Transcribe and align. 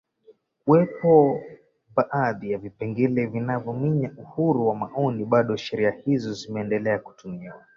kuwepo 0.65 1.41
baadhi 1.95 2.51
ya 2.51 2.57
vipengele 2.57 3.25
vinavyo 3.25 3.73
minya 3.73 4.11
uhuru 4.17 4.67
wa 4.67 4.75
maoni 4.75 5.25
bado 5.25 5.55
sheria 5.57 5.91
hizo 5.91 6.33
zimeendelea 6.33 6.99
kutumiwa 6.99 7.65